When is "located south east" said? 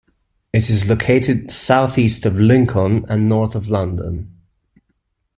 0.89-2.25